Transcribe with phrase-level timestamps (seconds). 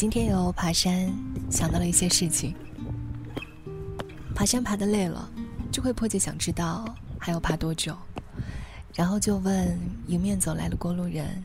[0.00, 1.12] 今天有爬山，
[1.50, 2.54] 想到了一些事情。
[4.34, 5.30] 爬山爬的累了，
[5.70, 6.86] 就会迫切想知道
[7.18, 7.94] 还要爬多久，
[8.94, 11.44] 然后就问迎面走来的过路人，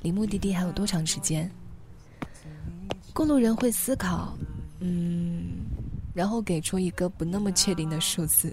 [0.00, 1.50] 离目的地还有多长时间？
[3.12, 4.34] 过路人会思考，
[4.80, 5.50] 嗯，
[6.14, 8.50] 然后给出一个不那么确定的数字，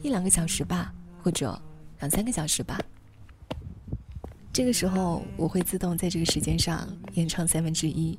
[0.00, 0.90] 一两个小时吧，
[1.22, 1.60] 或者
[2.00, 2.80] 两三个小时吧。
[4.54, 8.18] 这个时候，我会自动在这个时间上延长三分之一。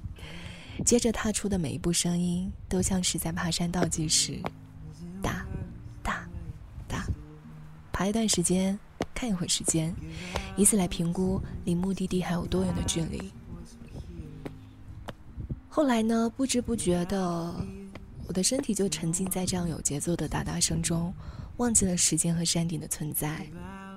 [0.85, 4.41] 接着踏出的每一步声音，都像是在爬山倒计时，
[5.21, 5.45] 哒，
[6.01, 6.27] 哒，
[6.87, 7.05] 哒，
[7.91, 8.77] 爬一段时间，
[9.13, 9.93] 看一会儿时间，
[10.57, 13.31] 以此来评估离目的地还有多远的距离。
[15.69, 17.55] 后来呢，不知不觉的，
[18.27, 21.13] 我的身体就沉浸在这样有节奏的哒哒声中，
[21.57, 23.47] 忘记了时间和山顶的存在，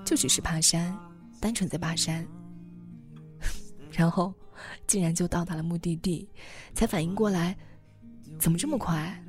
[0.04, 0.96] 就只是爬山。
[1.38, 2.26] 单纯在爬山，
[3.96, 4.32] 然后
[4.86, 6.28] 竟然就到达了目的地，
[6.74, 7.56] 才反应过来，
[8.38, 9.22] 怎么这么快？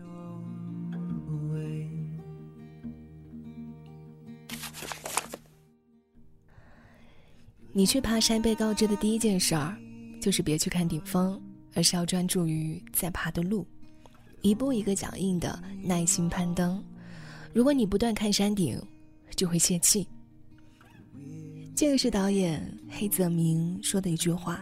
[7.72, 9.78] 你去爬山被告知的第一件事儿，
[10.20, 11.42] 就是别去看顶峰，
[11.76, 13.66] 而是要专注于在爬的路，
[14.42, 16.84] 一步一个脚印的耐心攀登。
[17.54, 18.82] 如果你不断看山顶，
[19.36, 20.08] 就会泄气。
[21.78, 24.60] 这个是导演黑泽明说的一句话，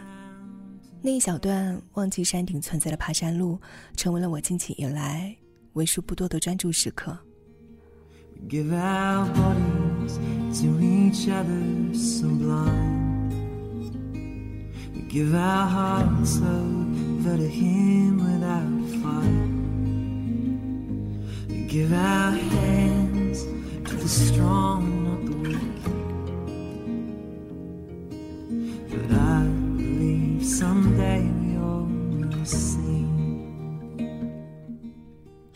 [1.00, 3.58] 那一小段忘记山顶存在的爬山路，
[3.96, 5.34] 成为了我近期以来
[5.72, 7.18] 为数不多的专注时刻。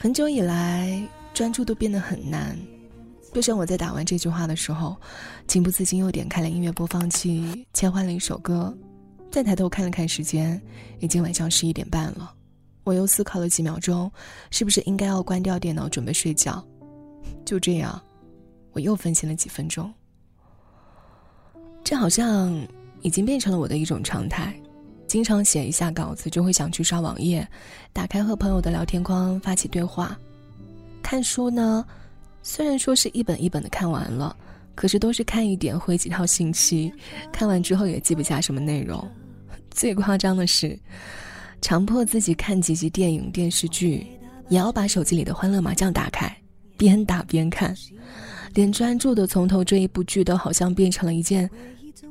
[0.02, 2.58] 很久以来，专注都变得很难。
[3.34, 4.96] 就像我在打完这句话的时候，
[5.46, 8.74] 情不自禁又点开了音乐播放器，切换了一首歌，
[9.30, 10.58] 再抬头看了看时间，
[11.00, 12.32] 已经晚上十一点半了。
[12.82, 14.10] 我又思考了几秒钟，
[14.50, 16.66] 是不是应该要关掉电脑准备睡觉？
[17.44, 18.00] 就这样，
[18.72, 19.92] 我又分心了几分钟。
[21.84, 22.50] 这好像
[23.02, 24.58] 已经变成了我的一种常态。
[25.10, 27.44] 经常写一下稿子，就会想去刷网页，
[27.92, 30.16] 打开和朋友的聊天框发起对话。
[31.02, 31.84] 看书呢，
[32.44, 34.36] 虽然说是一本一本的看完了，
[34.76, 36.92] 可是都是看一点回几条信息，
[37.32, 39.04] 看完之后也记不下什么内容。
[39.72, 40.78] 最夸张的是，
[41.60, 44.06] 强迫自己看几集电影电视剧，
[44.48, 46.32] 也要把手机里的欢乐麻将打开，
[46.76, 47.76] 边打边看，
[48.54, 51.50] 连专注的从头追一部剧都好像变成了一件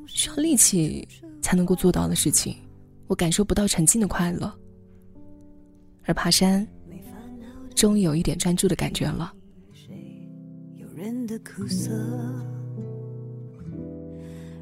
[0.05, 1.07] 需要力气
[1.41, 2.53] 才能够做到的事情。
[3.09, 4.53] 我感受不到沉浸的快乐，
[6.05, 6.65] 而爬山
[7.75, 9.33] 终于有一点专注的感觉了。
[10.75, 11.91] 有人的苦涩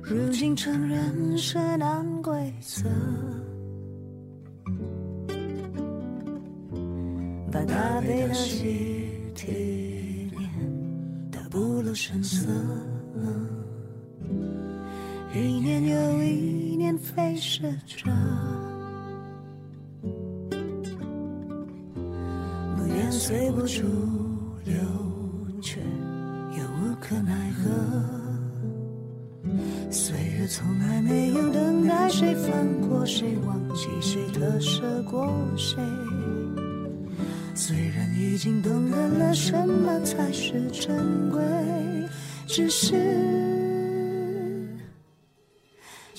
[0.01, 2.85] 如今承认是难规则，
[7.51, 12.47] 把大悲的喜体验的不露声色，
[15.33, 16.97] 一年又一年。
[16.97, 18.11] 飞逝着，
[22.75, 23.83] 不愿随波逐
[24.65, 24.73] 流，
[25.61, 27.69] 却又无可奈何。
[29.91, 35.77] 岁月从来没有等待谁放过谁，忘记谁，特舍过谁。
[37.53, 41.39] 虽然已经懂得了什么才是珍贵，
[42.47, 43.36] 只是。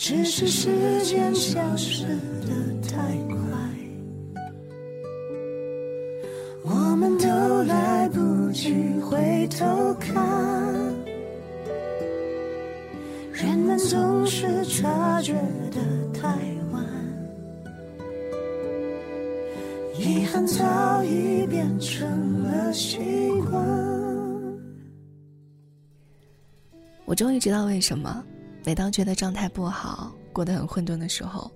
[0.09, 2.49] 只是时间消失的
[2.81, 2.97] 太
[3.29, 3.37] 快，
[6.65, 7.29] 我们都
[7.65, 8.73] 来不及
[9.03, 10.17] 回头看，
[13.35, 15.35] 人们总是察觉
[15.71, 15.79] 的
[16.19, 16.27] 太
[16.73, 16.82] 晚，
[19.99, 22.97] 遗憾早已变成了习
[23.50, 23.62] 惯。
[27.05, 28.25] 我终于知道为什么。
[28.69, 31.50] 每当觉得状态不好、过得很混沌的时候，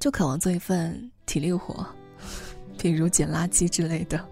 [0.00, 1.86] 就渴望做一份体力活，
[2.76, 4.28] 比如捡垃圾之类的。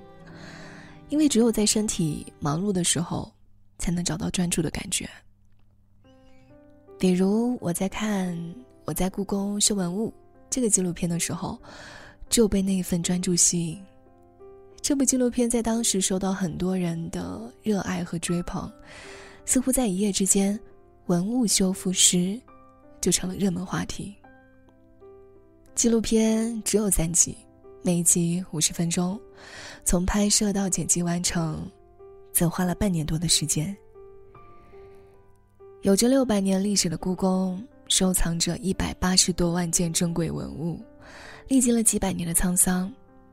[1.09, 3.33] 因为只有在身体忙碌的时候，
[3.79, 5.09] 才能找到专注的感觉。
[6.99, 8.37] 比如我在看
[8.87, 10.09] 《我在故宫修文物》
[10.51, 11.57] 这个纪录片的时候，
[12.29, 13.81] 就被那一份专注吸引。
[14.83, 18.69] 这部纪录片在当时受到很多人的热爱和追捧，
[19.45, 20.59] 似乎在一夜之间。
[21.07, 22.41] 文物修复师
[23.01, 24.15] 就成了热门话题。
[25.75, 27.37] 纪录片只有三集，
[27.83, 29.21] 每一集五十分钟，
[29.85, 31.71] 从拍摄到剪辑完成，
[32.33, 33.77] 则花了半年多的时间。
[35.83, 40.81] 有着六百年历史的故宫，收藏着一百八十多万件珍贵文物，
[41.47, 42.93] 历经了几百年的沧桑，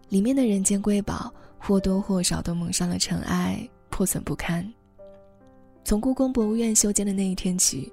[0.10, 4.72] 里面的人间瑰宝或多或少都蒙上了尘埃，破损不堪。
[5.84, 7.92] 从故宫博物院修建的那一天起，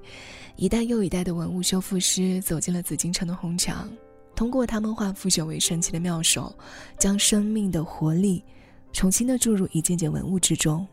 [0.57, 3.89] 一代又一代的文物修复师走进了紫禁城的红墙，
[4.35, 6.55] 通过他们化腐朽为神奇的妙手，
[6.99, 8.43] 将生命的活力
[8.93, 10.87] 重新的注入一件件文物之中，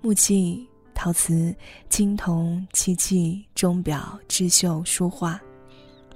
[0.00, 0.66] 木器。
[0.98, 1.54] 陶瓷、
[1.90, 5.38] 青铜、漆器、钟表、织绣、书画，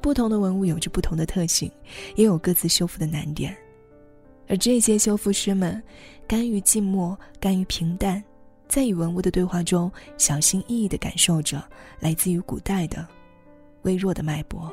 [0.00, 1.70] 不同的文物有着不同的特性，
[2.16, 3.54] 也有各自修复的难点。
[4.48, 5.80] 而这些修复师们，
[6.26, 8.24] 甘于静默，甘于平淡，
[8.70, 11.60] 在与文物的对话中，小心翼翼地感受着
[11.98, 13.04] 来自于古代的
[13.82, 14.72] 微弱的脉搏。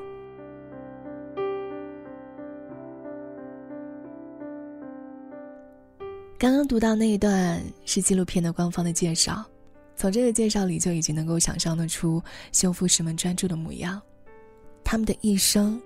[6.38, 9.44] 刚刚读到那一段是纪录片的官方的介绍。
[9.96, 12.22] 从这个介绍里就已经能够想象得出
[12.52, 14.00] 修复师们专注的模样，
[14.84, 15.82] 他们的一生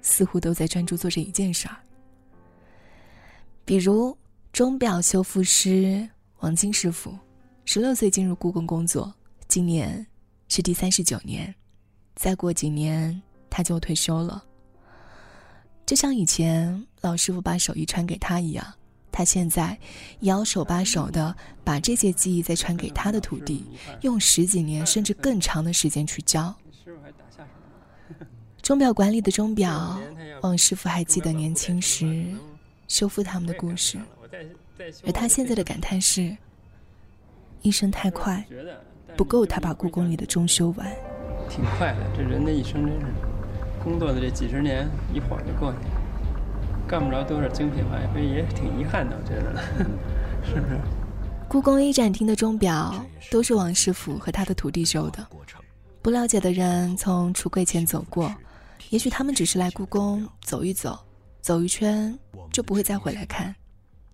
[0.00, 1.74] 似乎都在专注做这一件事儿。
[3.64, 4.16] 比如
[4.52, 6.08] 钟表修复师
[6.38, 7.12] 王金师傅，
[7.70, 9.12] 十六岁进入故宫工作，
[9.46, 10.06] 今年
[10.48, 11.54] 是第三十九年，
[12.14, 13.20] 再过几年
[13.50, 14.42] 他就退休了。
[15.84, 18.66] 就像以前老师傅把手艺传给他一样。
[19.12, 19.78] 他现在
[20.20, 23.66] 也要手把手的把这些技艺再传给他的徒弟，
[24.00, 26.56] 用十几年甚至更长的时间去教。
[28.62, 30.00] 钟表馆里的钟表，
[30.40, 32.34] 王师傅还记得年轻时
[32.86, 33.98] 修复他们的故事，
[35.04, 36.34] 而他现在的感叹是：
[37.62, 38.44] 一生太快，
[39.16, 40.86] 不够他把故宫里的钟修完。
[41.48, 43.06] 挺快的，这人的一生真是，
[43.82, 45.94] 工作的这几十年一晃就过去了。
[46.86, 49.56] 干不着多少精品化，所以也挺遗憾的，我觉得，
[50.44, 50.78] 是不是？
[51.48, 52.94] 故宫一展厅的钟表
[53.30, 55.26] 都是王师傅和他的徒弟修的。
[56.00, 58.34] 不了解的人从橱柜前走过，
[58.90, 60.98] 也许他们只是来故宫走一走，
[61.40, 62.16] 走一圈
[62.52, 63.54] 就不会再回来看，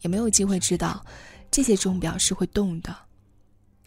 [0.00, 1.05] 也没有机会知道
[1.50, 2.94] 这些钟表是会动的。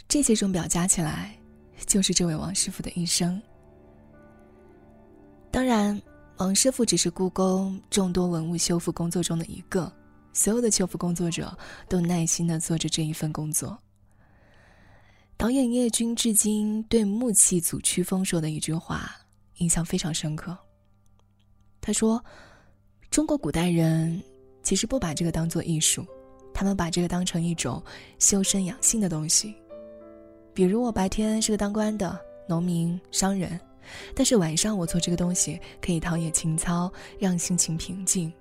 [0.07, 1.37] 这些钟表加起来，
[1.85, 3.41] 就是这位王师傅的一生。
[5.51, 6.01] 当然。
[6.39, 9.91] 王师傅只是故宫众多文物修复工作中的一个，
[10.33, 11.57] 所有的修复工作者
[11.89, 13.75] 都耐心的做着这一份工作。
[15.35, 19.09] 导演叶军至今对木器组曲风说的一句话
[19.55, 20.55] 印象非常深刻。
[21.81, 22.23] 他说
[23.09, 24.21] ：“中国古代人
[24.61, 26.05] 其实不把这个当做艺术，
[26.53, 27.83] 他们把这个当成一种
[28.19, 29.55] 修身养性的东西。
[30.57, 32.19] 比如我白天是个当官的
[32.49, 33.59] 农民、商人。”
[34.15, 38.33] 但是晚上我做这个东西可以陶冶情操，让心情平静。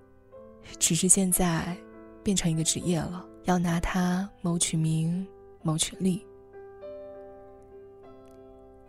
[0.78, 1.76] 只是现在
[2.22, 5.26] 变成一个职业了，要拿它谋取名、
[5.60, 6.24] 谋取利。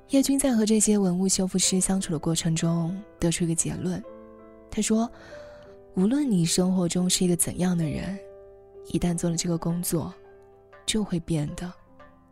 [0.07, 4.01] 叶军在和这些文物修复师相处的过程中得出一个结论，
[4.71, 5.11] 他说
[5.95, 8.17] ：“无论你生活中是一个怎样的人，
[8.85, 10.13] 一旦做了这个工作，
[10.85, 11.69] 就会变得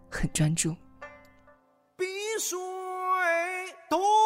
[0.10, 0.74] 很专注。”
[3.90, 4.25] どう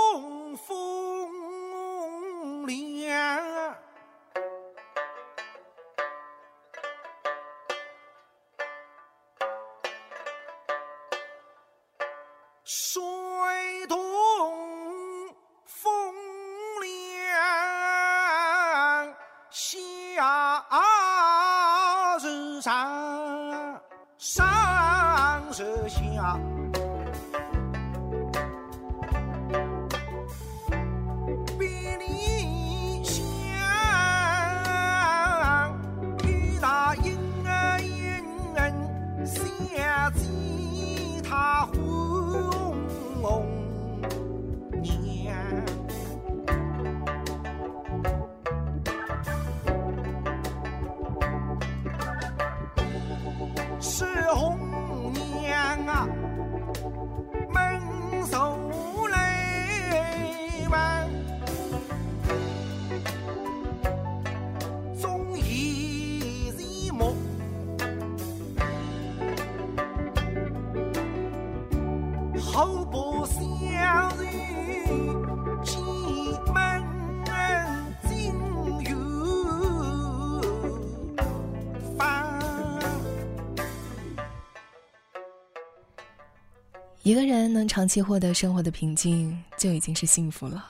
[87.09, 90.63] 一个人能长期获得生活的平静，就已经是幸福了。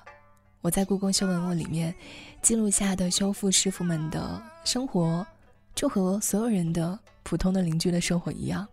[0.62, 1.94] 我在故宫修文物里面
[2.42, 5.28] 记录下的修复师傅们的生活，
[5.76, 8.66] 就和所有人的普通的邻居的生活一样，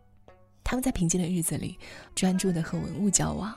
[0.63, 1.77] 他们在平静的日子里
[2.15, 3.53] 专注的和文物交往。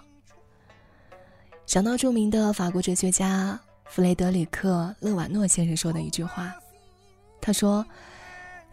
[1.68, 6.52] 想到著名的法国哲学家弗雷德里克·勒瓦诺先生说的一句话，
[7.40, 7.86] 他说：“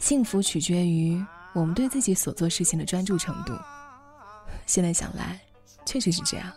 [0.01, 3.53] 幸福取决于我们对自己所做事情的专注程度。”
[4.67, 5.41] 现在想来，
[5.87, 6.53] 确实是这样。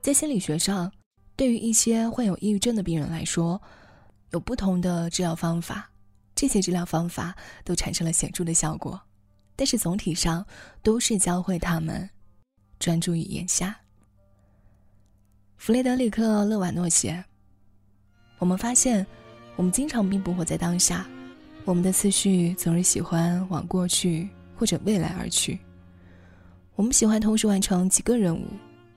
[0.00, 0.92] 在心理学上，
[1.34, 3.60] 对于一些患有抑郁症的病人来说，
[4.30, 5.90] 有不同的治疗方法，
[6.34, 9.00] 这些治疗方法都产生了显著的效果，
[9.56, 10.46] 但是总体上
[10.82, 12.08] 都是教会他们
[12.78, 13.76] 专注于眼下。
[15.56, 17.24] 弗雷德里克·勒瓦诺写
[18.38, 19.04] ：“我们发现，
[19.56, 21.08] 我们经常并不活在当下，
[21.64, 25.58] 我们的思绪总是喜欢往过去或者未来而去。
[26.76, 28.46] 我们喜欢同时完成几个任务。”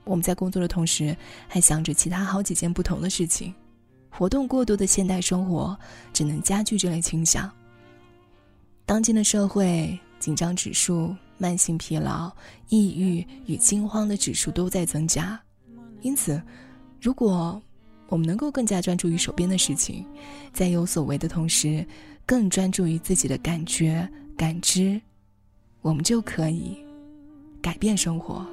[0.04, 3.54] 我们在工作的同时，还想着其他好几件不同的事情。
[4.08, 5.78] 活动过度的现代生活，
[6.12, 7.48] 只能加剧这类倾向。
[8.84, 12.30] 当今的社会紧张指数、慢性疲劳、
[12.70, 15.40] 抑郁与惊慌的指数都在增加。
[16.00, 16.42] 因此，
[17.00, 17.60] 如果
[18.08, 20.04] 我们能够更加专注于手边的事情，
[20.52, 21.86] 在有所为的同时，
[22.26, 25.00] 更专注于自己的感觉、感知，
[25.82, 26.76] 我们就可以
[27.62, 28.46] 改变生活。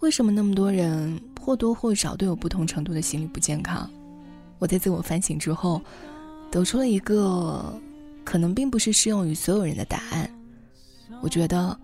[0.00, 3.90] 为什么那么多人或多或少都有不同程度的心理不健康？
[4.58, 5.82] 我在自我反省之后，
[6.50, 7.78] 得出了一个
[8.24, 10.30] 可能并不是适用于所有人的答案。
[11.22, 11.76] 我觉得，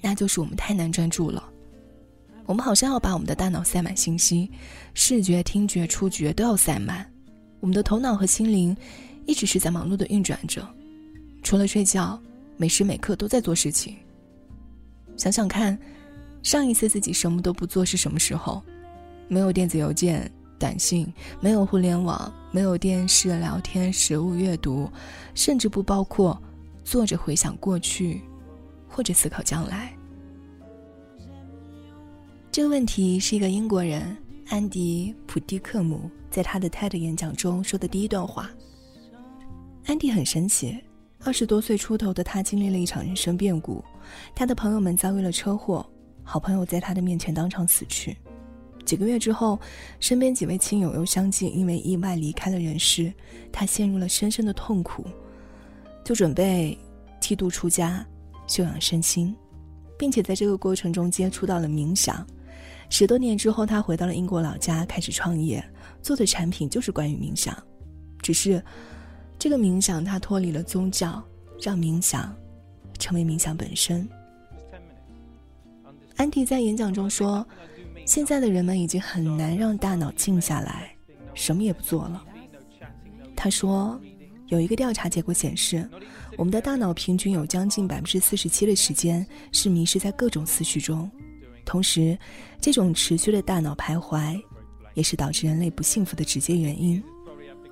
[0.00, 1.51] 那就是我们太难专注了。
[2.44, 4.50] 我们好像要把我们的大脑塞满信息，
[4.94, 7.06] 视觉、听觉、触觉都要塞满。
[7.60, 8.76] 我们的头脑和心灵，
[9.26, 10.66] 一直是在忙碌的运转着，
[11.42, 12.20] 除了睡觉，
[12.56, 13.96] 每时每刻都在做事情。
[15.16, 15.78] 想想看，
[16.42, 18.60] 上一次自己什么都不做是什么时候？
[19.28, 24.90] 没有电子邮件、短信，没有互联网，没有电视、聊天、食物、阅读，
[25.34, 26.40] 甚至不包括
[26.84, 28.20] 坐着回想过去，
[28.88, 29.96] 或者思考将来。
[32.52, 34.14] 这个问题是一个英国人
[34.48, 36.10] 安迪·普蒂克姆。
[36.30, 38.50] 在他的 TED 演讲中说的第一段话，
[39.86, 40.78] 安迪很神奇。
[41.24, 43.82] 二十多岁出头的他经历了一场人生变故，
[44.34, 45.86] 他的朋友们遭遇了车祸，
[46.22, 48.14] 好朋友在他的面前当场死去。
[48.84, 49.58] 几个月之后，
[49.98, 53.10] 身边几位亲友又相继因为意外离开了人世，
[53.50, 55.06] 他陷入了深深的痛苦，
[56.04, 56.76] 就准备
[57.18, 58.06] 剃度出家，
[58.46, 59.34] 修养身心，
[59.98, 62.26] 并且在这个过程中接触到了冥想。
[62.92, 65.64] 十多年之后，他回到了英国老家，开始创业。
[66.02, 67.56] 做的产品就是关于冥想，
[68.20, 68.62] 只是
[69.38, 71.24] 这个冥想他脱离了宗教，
[71.62, 72.36] 让冥想
[72.98, 74.06] 成为冥想本身。
[76.16, 77.46] 安迪在演讲中说
[78.04, 80.94] ：“现在的人们已经很难让大脑静下来，
[81.32, 82.22] 什么也不做了。”
[83.34, 83.98] 他说
[84.48, 85.88] ：“有一个调查结果显示，
[86.36, 91.10] 我们的大脑平均有将近百分之四十七的时间是迷失在各种思绪中，
[91.64, 92.18] 同时，
[92.60, 94.40] 这种持续的大脑徘徊。”
[94.94, 97.02] 也是导致人类不幸福的直接原因。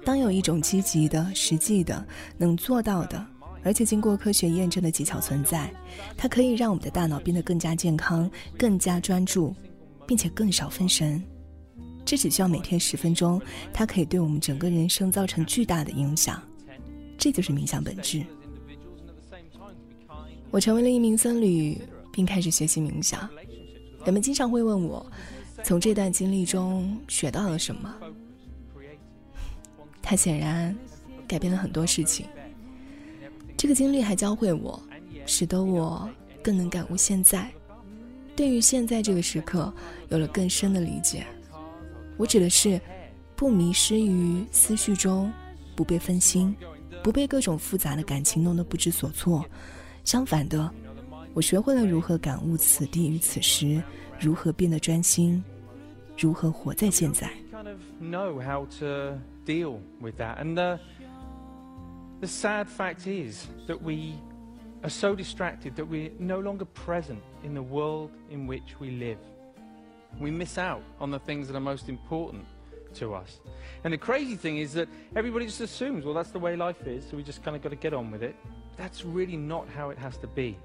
[0.06, 2.02] 当有一种积极的、实际的、
[2.38, 3.26] 能做到的，
[3.62, 5.70] 而且经过科学验证的技巧存在，
[6.16, 9.54] 它可以让我们的大脑变得更加健康、更加专注，
[10.06, 11.22] 并且更少分神。
[12.06, 13.38] 这只需要每天十分钟，
[13.70, 16.42] 它可以对我们整个人生造成巨大的影响。
[17.18, 18.24] 这就是冥想本质。
[20.50, 21.78] 我成为了一名僧侣，
[22.10, 23.28] 并开始学习冥想。
[24.04, 25.04] 人们经常会问我。
[25.62, 27.94] 从这段经历中学到了什么？
[30.00, 30.74] 他显然
[31.28, 32.26] 改变了很多事情。
[33.58, 34.82] 这个经历还教会我，
[35.26, 36.08] 使得我
[36.42, 37.50] 更能感悟现在，
[38.34, 39.70] 对于现在这个时刻
[40.08, 41.26] 有了更深的理解。
[42.16, 42.80] 我指的是，
[43.36, 45.30] 不迷失于思绪中，
[45.76, 46.56] 不被分心，
[47.02, 49.44] 不被各种复杂的感情弄得不知所措。
[50.04, 50.72] 相反的，
[51.33, 53.83] 我学会了如何感悟此地与此时。
[54.19, 55.43] 如何变得专心？
[56.17, 57.29] 如何活在现在？
[57.51, 60.37] kind of know how to deal with that.
[60.37, 60.79] And the
[62.21, 64.13] the sad fact is that we
[64.81, 69.17] are so distracted that we're no longer present in the world in which we live.
[70.19, 72.45] We miss out on the things that are most important
[72.99, 73.41] to us.
[73.83, 77.03] And the crazy thing is that everybody just assumes, well, that's the way life is,
[77.09, 78.33] so we just kind of got to get on with it.
[78.77, 80.57] That's really not how it has to be.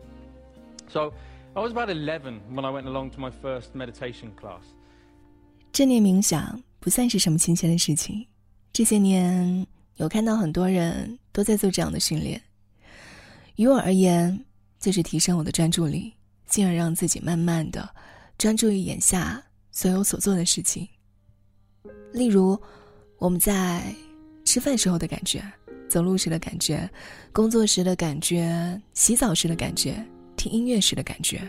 [0.89, 1.13] So
[1.53, 4.61] I was about eleven when I went along to my first meditation class.
[5.71, 8.25] 正念冥想不算是什么新鲜的事情，
[8.71, 9.65] 这些年
[9.95, 12.41] 有看到很多人都在做这样的训练。
[13.55, 14.45] 于我而言，
[14.79, 16.13] 就是提升我的专注力，
[16.45, 17.89] 进而让自己慢慢的
[18.37, 20.87] 专注于眼下所有所做的事情。
[22.13, 22.57] 例如，
[23.17, 23.83] 我们在
[24.45, 25.43] 吃饭时候的感觉，
[25.89, 26.89] 走路时的感觉，
[27.33, 31.41] 工作时的感觉，洗澡时的感觉，听音乐时的感觉。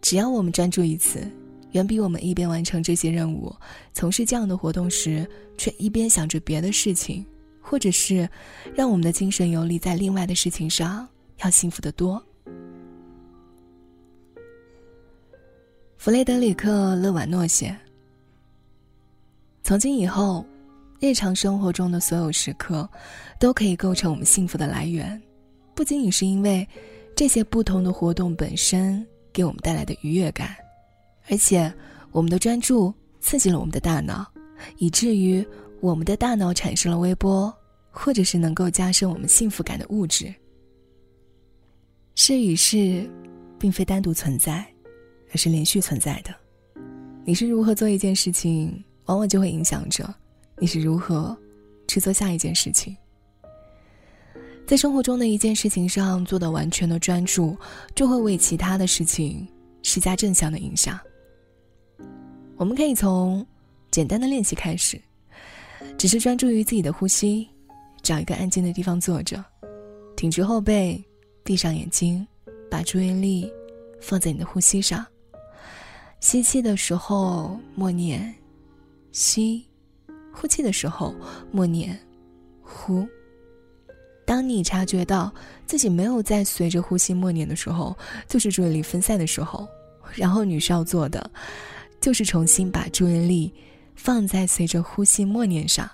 [0.00, 1.28] 只要我们专注一次，
[1.72, 3.54] 远比我们一边完成这些任务，
[3.92, 7.26] 从事这样的活动时，却一边想着别的事情，
[7.60, 8.28] 或者是
[8.74, 11.06] 让我们的精神游离在另外的事情上，
[11.42, 12.22] 要幸福得多。
[15.96, 17.76] 弗雷德里克·勒瓦诺写
[19.64, 20.46] ：“从今以后，
[21.00, 22.88] 日常生活中的所有时刻，
[23.40, 25.20] 都可以构成我们幸福的来源，
[25.74, 26.66] 不仅仅是因为
[27.18, 30.56] 这些不同的活动本身。”给我们带来的愉悦感，
[31.30, 31.72] 而且
[32.10, 34.26] 我们的专注刺激了我们的大脑，
[34.78, 35.46] 以至于
[35.80, 37.54] 我们的大脑产生了微波，
[37.92, 40.34] 或者是能够加深我们幸福感的物质。
[42.16, 43.08] 事与事，
[43.60, 44.66] 并非单独存在，
[45.30, 46.34] 而是连续存在的。
[47.24, 50.12] 你是如何做一件事情，往往就会影响着
[50.58, 51.36] 你是如何
[51.86, 52.96] 去做下一件事情。
[54.68, 57.56] 在生活中的一件事情上做到完全的专注，
[57.94, 59.48] 就会为其他的事情
[59.82, 61.00] 施加正向的影响。
[62.54, 63.44] 我们可以从
[63.90, 65.00] 简单的练习开始，
[65.96, 67.48] 只是专注于自己的呼吸，
[68.02, 69.42] 找一个安静的地方坐着，
[70.14, 71.02] 挺直后背，
[71.42, 72.28] 闭上眼睛，
[72.70, 73.50] 把注意力
[74.02, 75.02] 放在你的呼吸上。
[76.20, 78.34] 吸气的时候默念
[79.12, 79.66] “吸”，
[80.30, 81.14] 呼气的时候
[81.50, 81.98] 默念
[82.60, 83.08] “呼”。
[84.28, 85.32] 当你察觉到
[85.64, 89.66] 自己没有在随着呼吸默念的时候，就是注意力分散的时候，
[90.12, 91.30] 然后你需要做的，
[91.98, 93.50] 就是重新把注意力
[93.96, 95.90] 放在随着呼吸默念上。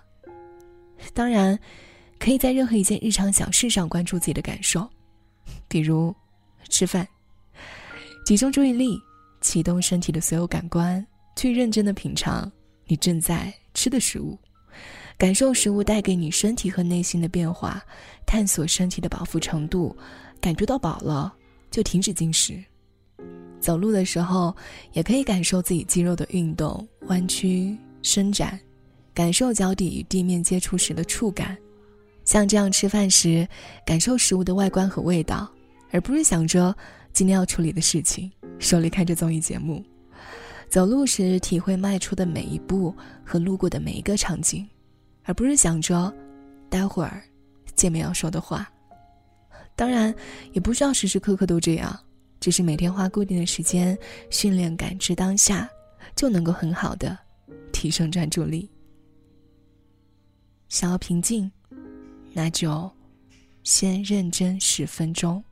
[1.12, 1.56] 当然，
[2.18, 4.90] 可以在任何一件日常小事上关注自己的感受，
[5.68, 6.12] 比如
[6.68, 7.06] 吃饭，
[8.26, 8.98] 集中注意力，
[9.42, 11.06] 启动身体的所有感官，
[11.36, 12.50] 去认真的品尝
[12.88, 14.36] 你正在吃的食物。
[15.16, 17.82] 感受食物带给你身体和内心的变化，
[18.26, 19.96] 探索身体的饱腹程度，
[20.40, 21.32] 感觉到饱了
[21.70, 22.62] 就停止进食。
[23.60, 24.54] 走路的时候，
[24.92, 28.58] 也可以感受自己肌肉的运动、弯曲、伸展，
[29.14, 31.56] 感受脚底与地面接触时的触感。
[32.24, 33.46] 像这样吃饭时，
[33.86, 35.50] 感受食物的外观和味道，
[35.90, 36.76] 而不是想着
[37.12, 39.82] 今天要处理的事情，手里看着综艺节目。
[40.68, 44.66] 走路时，体会迈出的每一步和路过的每一个场景。
[45.24, 46.12] 而不是想着，
[46.70, 47.22] 待会儿
[47.74, 48.70] 见面要说的话。
[49.76, 50.14] 当然，
[50.52, 51.98] 也不需要时时刻刻都这样，
[52.38, 53.98] 只是每天花固定的时间
[54.30, 55.68] 训练感知当下，
[56.14, 57.18] 就能够很好的
[57.72, 58.70] 提升专注力。
[60.68, 61.50] 想要平静，
[62.32, 62.90] 那就
[63.64, 65.42] 先认真十分钟。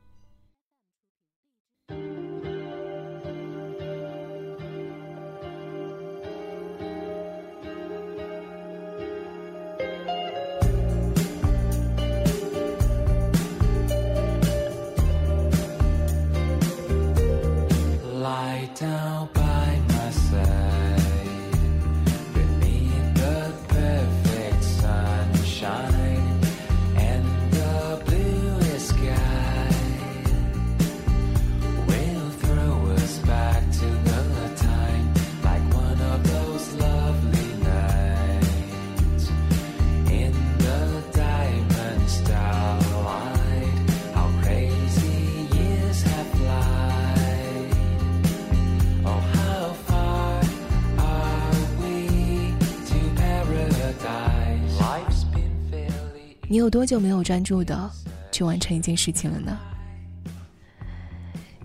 [56.63, 57.91] 有多久没有专注的
[58.31, 59.57] 去完成一件事情了呢？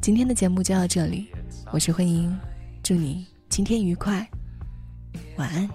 [0.01, 1.29] 今天的节目就到这里，
[1.71, 2.37] 我是慧英，
[2.83, 4.29] 祝你今天愉快，
[5.37, 5.69] 晚安。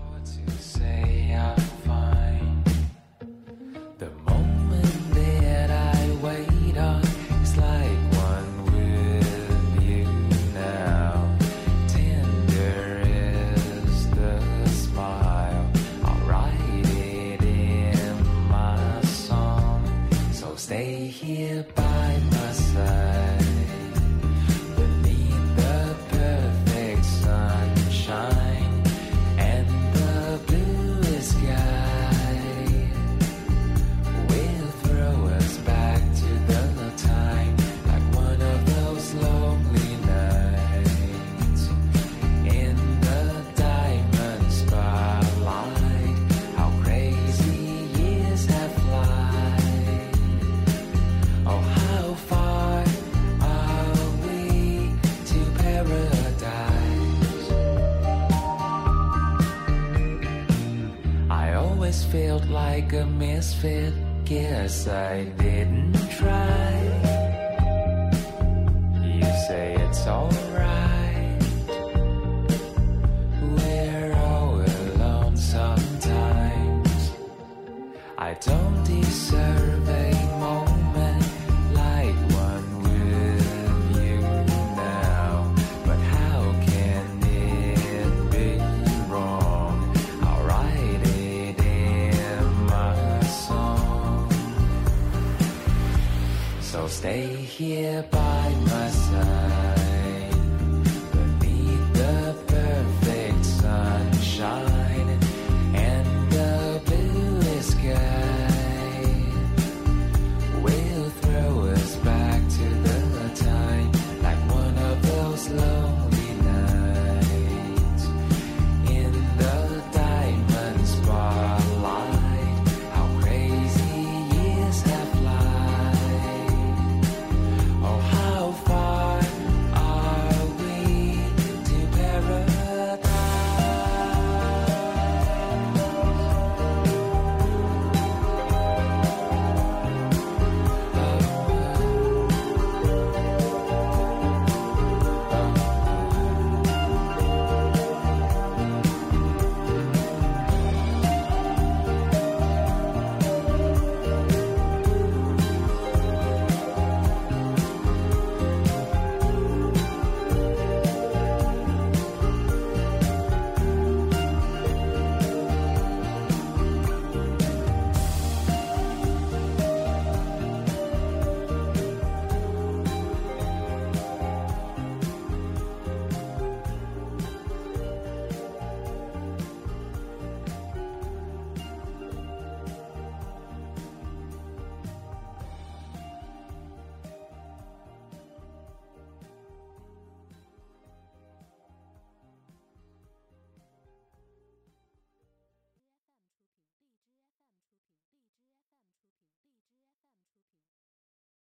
[64.74, 65.43] Side.